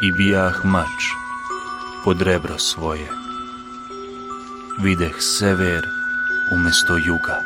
i 0.00 0.12
bijah 0.12 0.64
mač 0.64 1.10
pod 2.04 2.22
rebro 2.22 2.58
svoje. 2.58 3.08
Videh 4.78 5.22
sever 5.22 5.82
umjesto 6.52 6.96
juga. 6.96 7.42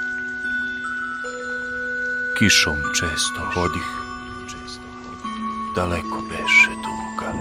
Kišom 2.39 2.77
često 2.93 3.41
hodih, 3.55 3.91
daleko 5.77 6.21
beše 6.29 6.75
duga. 6.85 7.33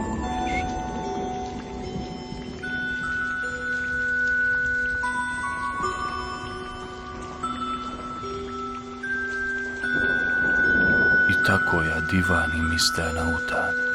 I 11.29 11.33
tako 11.45 11.83
ja 11.83 11.99
divanim 11.99 12.73
iz 12.73 12.91
dana 12.97 13.23
u. 13.27 13.90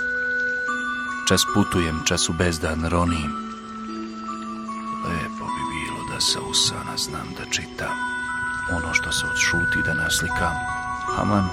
Čas 1.28 1.42
putujem, 1.54 2.00
čas 2.04 2.28
u 2.28 2.32
bezdan 2.32 2.84
ronim. 2.88 3.30
Lepo 5.08 5.44
bi 5.54 5.62
bilo 5.74 6.14
da 6.14 6.20
se 6.20 6.38
usana 6.50 6.96
znam 6.96 7.28
da 7.38 7.44
čitam. 7.50 7.96
Ono 8.76 8.94
što 8.94 9.12
se 9.12 9.26
odšuti 9.26 9.82
da 9.84 9.94
naslikam. 9.94 10.54
Aman, 11.18 11.48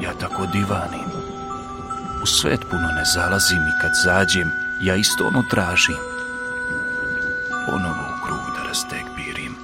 ja 0.00 0.12
tako 0.20 0.46
divanim. 0.46 1.08
U 2.22 2.26
svet 2.26 2.60
puno 2.70 2.88
ne 2.96 3.04
zalazim 3.14 3.58
i 3.58 3.78
kad 3.80 3.90
zađem, 4.04 4.50
ja 4.80 4.94
isto 4.96 5.26
ono 5.26 5.42
tražim. 5.50 6.00
Ponovo 7.66 8.04
u 8.14 8.24
krug 8.24 8.56
da 8.56 8.68
rastek 8.68 9.04
birim. 9.16 9.54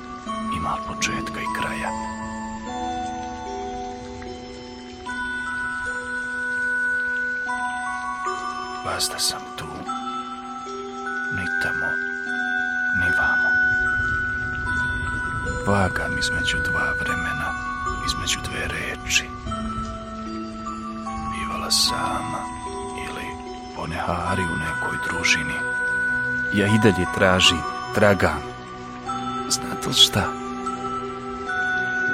Ima 0.56 0.76
početka 0.86 1.40
i 1.40 1.52
kraja. 1.60 1.90
Vazda 8.84 9.18
sam 9.18 9.40
tu. 9.56 9.64
Ni 11.36 11.46
tamo, 11.62 11.90
ni 13.00 13.10
vamo. 13.18 13.48
Vagam 15.66 16.18
između 16.18 16.56
dva 16.70 16.92
vremena, 17.00 17.48
između 18.06 18.38
dve 18.40 18.68
reči. 18.68 19.24
Bivala 21.32 21.70
sama 21.70 22.40
ili 23.06 23.26
ponehari 23.76 24.42
u 24.42 24.56
nekoj 24.56 24.98
družini. 25.08 25.58
Ja 26.54 26.66
i 26.66 26.78
dalje 26.82 27.06
tražim, 27.14 27.62
tragam. 27.94 28.42
Znate 29.48 29.88
li 29.88 29.94
šta? 29.94 30.24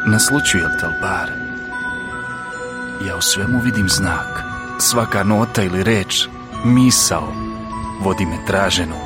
Naslučuje 0.06 0.66
li 0.66 0.78
tel 0.80 0.92
bar? 1.00 1.30
Ja 3.06 3.16
u 3.16 3.22
svemu 3.22 3.60
vidim 3.60 3.88
znak. 3.88 4.42
Svaka 4.78 5.22
nota 5.22 5.62
ili 5.62 5.84
reč, 5.84 6.28
misao, 6.64 7.32
vodi 8.00 8.26
me 8.26 8.36
traženo. 8.46 8.96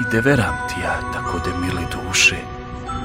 I 0.00 0.10
deveram 0.12 0.54
ti 0.68 0.80
ja, 0.80 1.00
tako 1.12 1.38
de 1.38 1.50
mili 1.60 1.86
duše. 1.92 2.36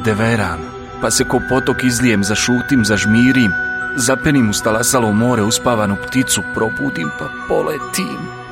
Deveram, 0.06 0.60
pa 1.02 1.12
se 1.12 1.24
ko 1.24 1.42
potok 1.50 1.84
izlijem, 1.84 2.24
zašutim, 2.24 2.86
zažmirim, 2.86 3.52
zapenim 3.96 4.50
u 4.50 4.54
stalasalo 4.54 5.12
more 5.12 5.42
uspavanu 5.42 5.96
pticu, 5.96 6.44
probudim 6.54 7.10
pa 7.20 7.26
poletim. 7.48 8.49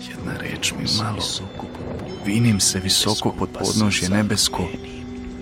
Jedna 0.00 0.32
reč 0.40 0.72
mi 0.72 0.84
malo, 1.02 1.22
vinim 2.26 2.60
se 2.60 2.80
visoko 2.80 3.32
pod 3.38 3.48
podnožje 3.58 4.08
nebesko, 4.08 4.68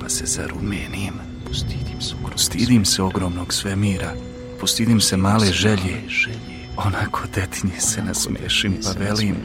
pa 0.01 0.09
se 0.09 0.27
zarumenim. 0.27 1.15
Stidim 2.37 2.85
se 2.85 3.03
ogromnog 3.03 3.53
svemira, 3.53 4.13
postidim 4.61 5.01
se 5.01 5.17
male 5.17 5.53
želje, 5.53 6.03
onako 6.77 7.21
detinje 7.35 7.81
se 7.81 8.03
nasmiješim 8.03 8.77
pa 8.85 9.05
velim. 9.05 9.37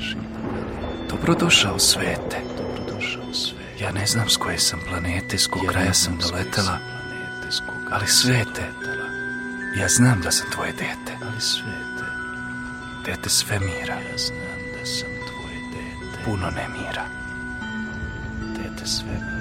Dobrodošao 1.09 1.79
svete. 1.79 2.41
Ja 3.81 3.91
ne 3.91 4.05
znam 4.05 4.29
s 4.29 4.37
koje 4.37 4.59
sam 4.59 4.79
planete, 4.89 5.37
s 5.37 5.47
kog 5.47 5.61
kraja 5.69 5.93
sam 5.93 6.17
doletela, 6.17 6.77
ali 7.91 8.07
svete, 8.07 8.71
ja 9.79 9.87
znam 9.87 10.21
da 10.21 10.31
sam 10.31 10.51
tvoje 10.51 10.71
dete. 10.71 11.17
Ali 11.23 11.41
svete, 11.41 12.05
dete 13.05 13.29
svemira. 13.29 13.95
Ja 14.11 14.17
znam 14.17 14.58
da 14.79 14.85
sam 14.85 15.09
tvoje 15.27 15.59
dete. 15.71 16.23
Puno 16.25 16.49
nemira. 16.49 17.03
Dete 18.57 18.85
svemira. 18.85 19.38